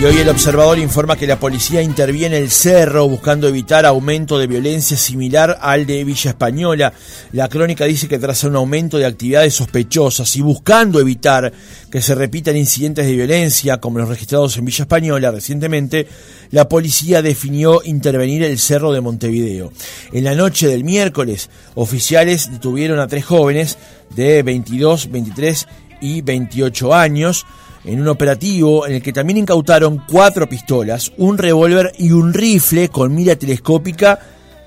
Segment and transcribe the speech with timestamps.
[0.00, 4.38] Y hoy el observador informa que la policía interviene en el cerro buscando evitar aumento
[4.38, 6.92] de violencia similar al de Villa Española.
[7.30, 11.52] La crónica dice que tras un aumento de actividades sospechosas y buscando evitar
[11.90, 16.08] que se repitan incidentes de violencia como los registrados en Villa Española recientemente,
[16.50, 19.72] la policía definió intervenir el cerro de Montevideo.
[20.12, 23.78] En la noche del miércoles, oficiales detuvieron a tres jóvenes
[24.10, 25.66] de 22, 23
[26.00, 27.46] y 28 años
[27.84, 32.88] en un operativo en el que también incautaron cuatro pistolas, un revólver y un rifle
[32.88, 34.18] con mira telescópica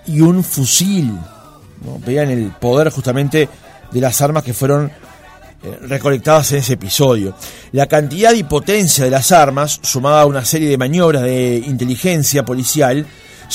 [0.06, 1.12] y un fusil.
[2.06, 3.50] Vean el poder justamente
[3.92, 4.92] de las armas que fueron
[5.64, 7.36] eh, recolectadas en ese episodio.
[7.72, 12.46] La cantidad y potencia de las armas, sumada a una serie de maniobras de inteligencia
[12.46, 13.06] policial,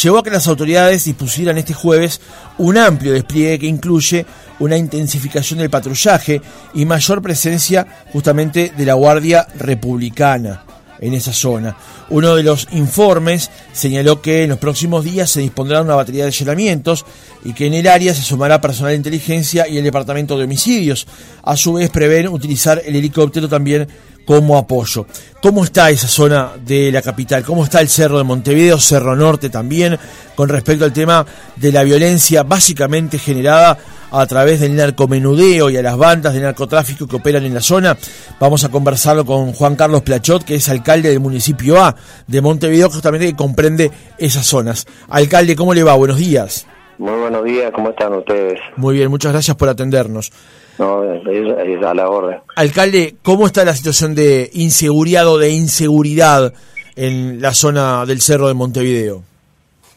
[0.00, 2.20] llevó a que las autoridades dispusieran este jueves
[2.58, 4.26] un amplio despliegue que incluye
[4.58, 6.40] una intensificación del patrullaje
[6.74, 10.64] y mayor presencia justamente de la Guardia Republicana
[11.02, 11.76] en esa zona.
[12.10, 16.28] Uno de los informes señaló que en los próximos días se dispondrá una batería de
[16.28, 17.04] allanamientos
[17.44, 21.06] y que en el área se sumará personal de inteligencia y el Departamento de Homicidios.
[21.42, 23.88] A su vez prevén utilizar el helicóptero también
[24.24, 25.06] como apoyo.
[25.42, 27.42] ¿Cómo está esa zona de la capital?
[27.42, 29.98] ¿Cómo está el Cerro de Montevideo, Cerro Norte también,
[30.34, 33.76] con respecto al tema de la violencia básicamente generada
[34.10, 37.96] a través del narcomenudeo y a las bandas de narcotráfico que operan en la zona?
[38.38, 42.90] Vamos a conversarlo con Juan Carlos Plachot, que es alcalde del municipio A de Montevideo,
[42.90, 44.86] justamente que comprende esas zonas.
[45.08, 45.94] Alcalde, ¿cómo le va?
[45.94, 46.66] Buenos días.
[46.98, 48.60] Muy buenos días, ¿cómo están ustedes?
[48.76, 50.32] Muy bien, muchas gracias por atendernos.
[50.78, 52.38] No, es, a la orden.
[52.56, 56.52] Alcalde, ¿cómo está la situación de inseguridad o de inseguridad
[56.96, 59.22] en la zona del Cerro de Montevideo?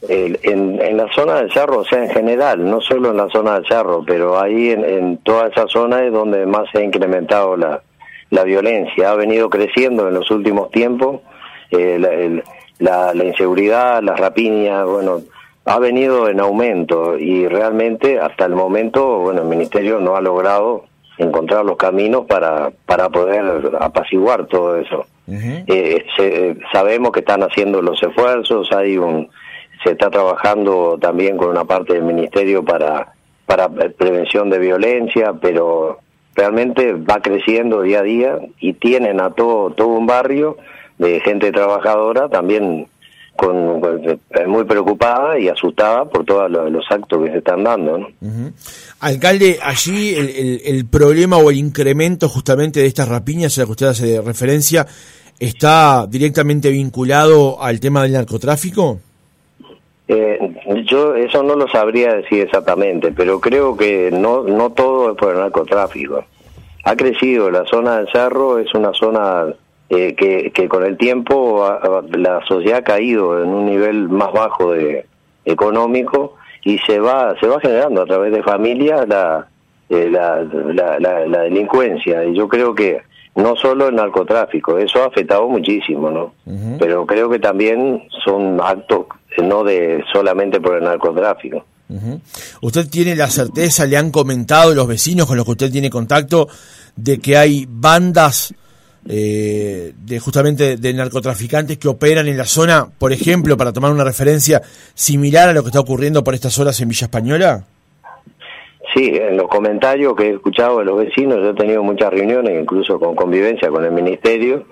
[0.10, 3.56] en, en, la zona del Cerro, o sea, en general, no solo en la zona
[3.56, 7.82] del Cerro, pero ahí en, toda esa zona es donde más se ha incrementado la,
[8.30, 9.12] la violencia.
[9.12, 11.22] Ha venido creciendo en los últimos tiempos
[11.72, 12.42] eh,
[12.80, 15.22] la, la, inseguridad, las rapiñas, bueno,
[15.66, 20.86] ha venido en aumento y realmente hasta el momento, bueno, el Ministerio no ha logrado
[21.18, 25.06] encontrar los caminos para, para poder apaciguar todo eso.
[25.28, 26.06] Eh,
[26.72, 29.30] sabemos que están haciendo los esfuerzos, hay un
[29.84, 33.14] se está trabajando también con una parte del ministerio para
[33.46, 36.00] para prevención de violencia, pero
[36.34, 40.58] realmente va creciendo día a día y tienen a todo todo un barrio
[40.98, 42.88] de gente trabajadora también
[43.36, 43.82] con,
[44.48, 48.08] muy preocupada y asustada por todos los, actos que se están dando.
[49.00, 53.72] Alcalde, allí el, el, problema o el incremento justamente de estas rapiñas a las que
[53.72, 54.86] usted hace referencia
[55.40, 59.00] está directamente vinculado al tema del narcotráfico.
[60.08, 60.40] Eh,
[60.86, 65.34] yo eso no lo sabría decir exactamente, pero creo que no no todo es por
[65.34, 66.24] el narcotráfico.
[66.84, 69.48] Ha crecido la zona del cerro, es una zona
[69.90, 71.64] eh, que, que con el tiempo
[72.12, 75.06] la sociedad ha caído en un nivel más bajo de
[75.46, 79.48] económico y se va se va generando a través de familias la,
[79.90, 82.26] eh, la, la, la, delincuencia.
[82.26, 83.02] Y yo creo que
[83.36, 86.34] no solo el narcotráfico eso ha afectado muchísimo no
[86.80, 89.06] pero creo que también son actos
[89.44, 91.66] no de solamente por el narcotráfico.
[92.62, 96.48] ¿Usted tiene la certeza, le han comentado los vecinos con los que usted tiene contacto,
[96.96, 98.56] de que hay bandas
[99.08, 104.04] eh, de justamente de narcotraficantes que operan en la zona, por ejemplo, para tomar una
[104.04, 104.62] referencia
[104.94, 107.66] similar a lo que está ocurriendo por estas horas en Villa Española?
[108.96, 112.60] Sí, en los comentarios que he escuchado de los vecinos, yo he tenido muchas reuniones,
[112.60, 114.66] incluso con convivencia con el ministerio,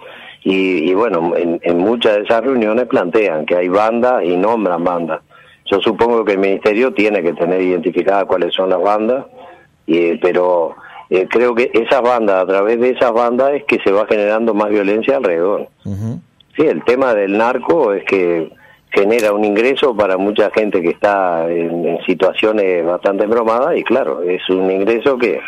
[0.46, 5.22] y, bueno, en, muchas de esas reuniones plantean que hay bandas y nombran bandas.
[5.66, 9.26] Yo supongo que el ministerio tiene que tener identificadas cuáles son las bandas,
[9.86, 10.76] y, pero
[11.16, 14.56] eh, creo que esas bandas, a través de esas bandas es que se va generando
[14.56, 15.68] más violencia alrededor.
[16.56, 18.52] Sí, el tema del narco es que
[18.90, 24.50] genera un ingreso para mucha gente que está en, situaciones bastante bromadas y claro, es
[24.50, 25.40] un ingreso que,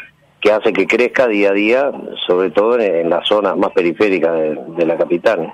[0.46, 1.92] que hace que crezca día a día,
[2.28, 4.32] sobre todo en, las zonas más periféricas
[4.78, 5.52] de, la capital.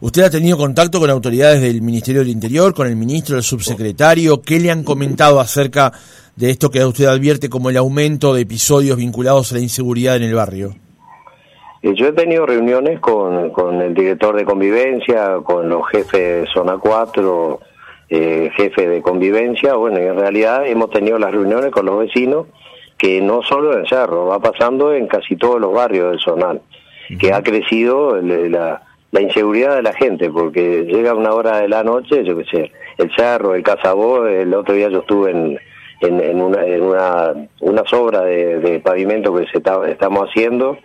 [0.00, 4.42] ¿Usted ha tenido contacto con autoridades del Ministerio del Interior, con el ministro, el subsecretario?
[4.42, 5.92] ¿Qué le han comentado acerca
[6.34, 10.24] de esto que usted advierte como el aumento de episodios vinculados a la inseguridad en
[10.24, 10.74] el barrio?
[11.80, 16.46] Eh, yo he tenido reuniones con, con el director de convivencia, con los jefes de
[16.52, 17.60] zona 4,
[18.10, 19.74] eh, jefe de convivencia.
[19.74, 22.48] Bueno, en realidad hemos tenido las reuniones con los vecinos,
[23.02, 26.60] que no solo en Cerro, va pasando en casi todos los barrios del Zonal,
[27.18, 31.82] que ha crecido la, la inseguridad de la gente, porque llega una hora de la
[31.82, 35.58] noche, yo qué sé, el Cerro, el Casabó, el otro día yo estuve en
[36.02, 40.76] en, una, en una, unas obras de, pavimento que se estamos haciendo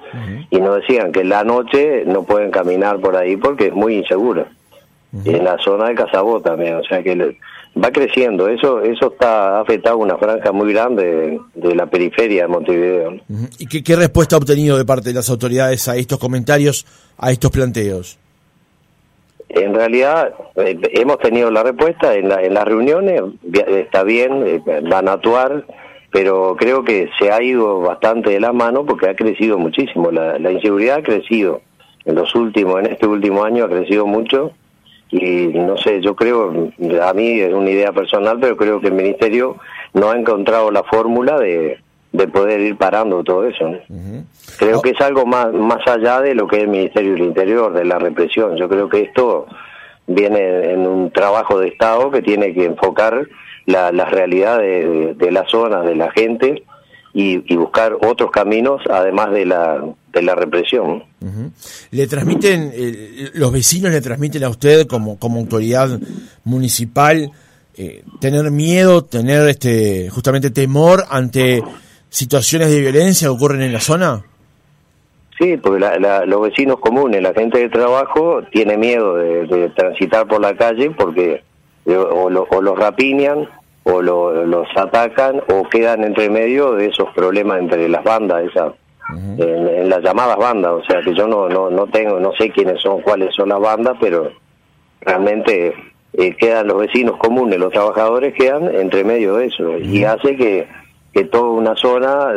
[0.51, 3.95] y nos decían que en la noche no pueden caminar por ahí porque es muy
[3.95, 4.45] inseguro.
[5.25, 7.35] En la zona de Casabó también, o sea que
[7.83, 8.47] va creciendo.
[8.47, 13.15] Eso eso está afectado una franja muy grande de, la periferia de Montevideo.
[13.59, 16.85] ¿Y qué, qué respuesta ha obtenido de parte de las autoridades a estos comentarios,
[17.17, 18.17] a estos planteos?
[19.49, 23.21] En realidad eh, hemos tenido la respuesta en, en las reuniones,
[23.53, 25.65] está bien, eh, van a actuar,
[26.11, 30.37] pero creo que se ha ido bastante de la mano porque ha crecido muchísimo, la,
[30.37, 31.61] la inseguridad ha crecido
[32.03, 34.51] en los últimos, en este último año ha crecido mucho
[35.09, 36.71] y no sé, yo creo,
[37.01, 39.57] a mí es una idea personal, pero creo que el Ministerio
[39.93, 41.79] no ha encontrado la fórmula de,
[42.11, 43.71] de poder ir parando todo eso.
[44.57, 47.73] Creo que es algo más, más allá de lo que es el Ministerio del Interior,
[47.73, 48.57] de la represión.
[48.57, 49.47] Yo creo que esto
[50.07, 53.27] viene en un trabajo de Estado que tiene que enfocar
[53.65, 56.63] la, la realidad de, de, la zona, de la gente
[57.19, 59.83] y, buscar otros caminos además de la,
[60.13, 61.03] de la represión.
[61.89, 65.99] ¿Le transmiten, eh, los vecinos le transmiten a usted como, como autoridad
[66.43, 67.31] municipal
[67.75, 71.63] eh, tener miedo, tener este justamente temor ante
[72.09, 74.23] situaciones de violencia que ocurren en la zona?
[75.39, 75.83] Sí, porque
[76.27, 81.41] los vecinos comunes, la gente de trabajo, tiene miedo de, transitar por la calle porque
[81.87, 83.49] eh, o, los rapiñan
[83.87, 88.73] o los atacan o quedan entre medio de esos problemas entre las bandas, esas,
[89.37, 90.71] en, las llamadas bandas.
[90.71, 93.59] O sea que yo no, no, no tengo, no sé quiénes son, cuáles son las
[93.59, 94.31] bandas, pero
[95.01, 95.73] realmente
[96.13, 99.77] eh, quedan los vecinos comunes, los trabajadores quedan entre medio de eso.
[99.77, 100.67] Y hace que
[101.17, 102.31] que toda una zona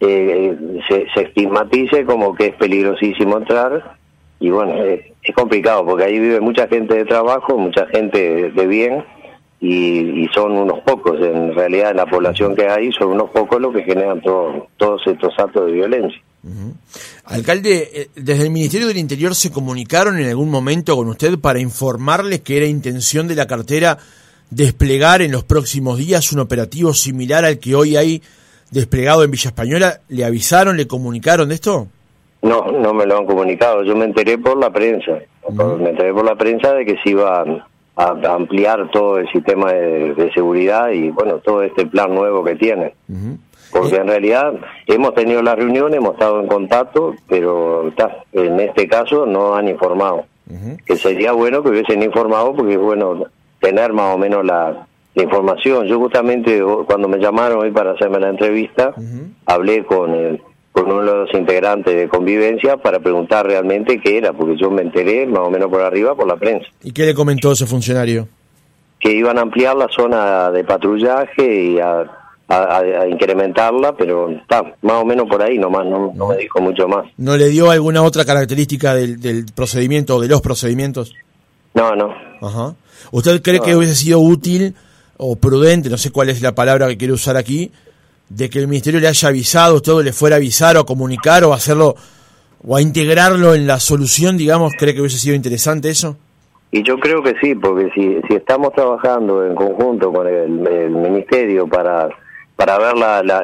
[0.00, 0.56] eh,
[0.88, 3.96] se, se, estigmatice como que es peligrosísimo entrar.
[4.40, 9.04] Y bueno, es complicado porque ahí vive mucha gente de trabajo, mucha gente de bien
[9.60, 13.74] y, son unos pocos, en realidad en la población que hay son unos pocos los
[13.74, 16.20] que generan todos estos actos de violencia.
[17.24, 21.58] Alcalde, eh, desde el Ministerio del Interior se comunicaron en algún momento con usted para
[21.58, 23.98] informarles que era intención de la cartera
[24.50, 28.22] desplegar en los próximos días un operativo similar al que hoy hay
[28.70, 30.00] desplegado en Villa Española?
[30.08, 31.88] ¿Le avisaron, le comunicaron de esto?
[32.42, 33.82] No, no me lo han comunicado.
[33.82, 35.18] Yo me enteré por la prensa.
[35.50, 40.30] Me enteré por la prensa de que se iba a, ampliar todo el sistema de,
[40.34, 42.94] seguridad y, bueno, todo este plan nuevo que tiene.
[43.72, 44.54] Porque en realidad
[44.86, 47.92] hemos tenido la reunión, hemos estado en contacto, pero
[48.32, 50.26] en este caso no han informado.
[50.86, 53.24] Que sería bueno que hubiesen informado porque, bueno,
[53.60, 55.86] tener más o menos la, información.
[55.86, 58.94] Yo justamente cuando me llamaron hoy para hacerme la entrevista,
[59.46, 60.42] hablé con el,
[60.76, 64.82] con uno de los integrantes de convivencia para preguntar realmente qué era, porque yo me
[64.82, 66.66] enteré más o menos por arriba por la prensa.
[66.82, 68.28] ¿Y qué le comentó ese funcionario?
[69.00, 72.04] Que iban a ampliar la zona de patrullaje y a,
[73.10, 77.06] incrementarla, pero está más o menos por ahí nomás, no, no, me dijo mucho más.
[77.16, 81.14] ¿No le dio alguna otra característica del, del procedimiento o de los procedimientos?
[81.74, 82.14] No, no.
[82.42, 82.74] Ajá.
[83.10, 84.74] ¿Usted cree que hubiese sido útil
[85.16, 87.72] o prudente, no sé cuál es la palabra que quiere usar aquí,
[88.28, 91.44] de que el ministerio le haya avisado, todo le fuera a avisar o a comunicar
[91.44, 91.94] o a hacerlo
[92.66, 96.16] o a integrarlo en la solución, digamos, cree que hubiese sido interesante eso?
[96.72, 101.68] Y yo creo que sí, porque si, si estamos trabajando en conjunto con el, ministerio
[101.68, 102.08] para,
[102.56, 102.94] para ver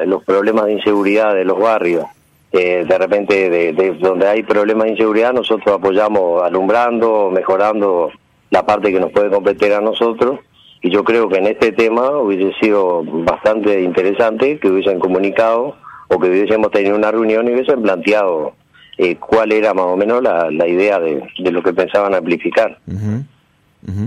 [0.07, 2.05] los problemas de inseguridad de los barrios,
[2.51, 8.11] eh, de repente de, donde hay problemas de inseguridad nosotros apoyamos alumbrando, mejorando
[8.51, 10.39] la parte que nos puede competir a nosotros
[10.83, 15.77] y yo creo que en este tema hubiese sido bastante interesante que hubiesen comunicado
[16.09, 18.53] o que hubiésemos tenido una reunión y hubiesen planteado
[18.97, 22.77] eh, cuál era más o menos la, la idea de, lo que pensaban amplificar.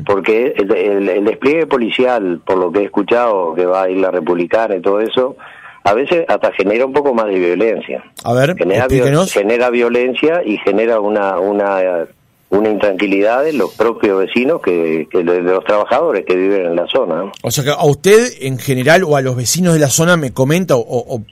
[0.05, 4.77] Porque el, despliegue policial, por lo que he escuchado, que va a ir la republicana
[4.77, 5.37] y todo eso,
[5.83, 8.05] a veces hasta genera un poco más de violencia.
[8.23, 8.87] A ver, genera,
[9.27, 12.07] genera violencia y genera una, una
[12.51, 17.33] una intranquilidad en los propios vecinos que, de los trabajadores que viven en la zona.
[17.43, 20.33] O sea que a usted en general o a los vecinos de la zona me
[20.33, 21.23] comenta o, o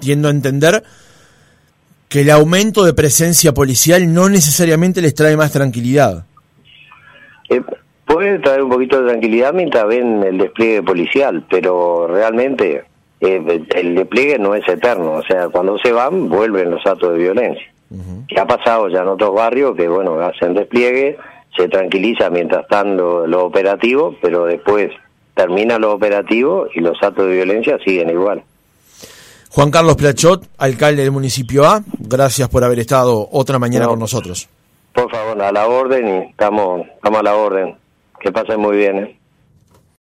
[0.00, 0.82] tiendo a entender
[2.08, 6.24] que el aumento de presencia policial no necesariamente les trae más tranquilidad.
[7.50, 7.60] Eh,
[8.06, 12.84] puede traer un poquito de tranquilidad mientras ven el despliegue policial, pero realmente
[13.20, 15.14] eh, el despliegue no es eterno.
[15.14, 17.66] O sea, cuando se van, vuelven los actos de violencia
[18.28, 21.16] que ha pasado ya en otros barrios que, bueno, hacen despliegue,
[21.56, 24.90] se tranquiliza mientras están los lo operativos, pero después
[25.34, 28.42] termina lo operativo y los actos de violencia siguen igual.
[29.50, 34.48] Juan Carlos Plachot, alcalde del municipio A, gracias por haber estado otra mañana con nosotros.
[34.92, 37.76] Por favor, a la orden y estamos, estamos a la orden.
[38.20, 38.98] Que pasen muy bien.
[38.98, 39.17] ¿eh?